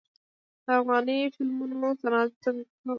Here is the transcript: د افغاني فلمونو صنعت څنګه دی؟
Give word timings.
د 0.65 0.67
افغاني 0.79 1.17
فلمونو 1.35 1.75
صنعت 2.01 2.29
څنګه 2.43 2.63
دی؟ 2.71 2.79